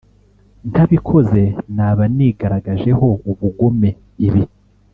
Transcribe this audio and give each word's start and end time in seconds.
ntabikoze 0.71 1.43
naba 1.75 2.03
nigaragajeho 2.15 3.07
ubugome. 3.31 3.89
ibi 4.27 4.41